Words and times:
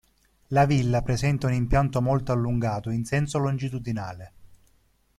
La 0.47 0.65
villa 0.65 1.03
presenta 1.03 1.45
un 1.45 1.53
impianto 1.53 2.01
molto 2.01 2.31
allungato 2.31 2.89
in 2.89 3.05
senso 3.05 3.37
longitudinale. 3.37 4.31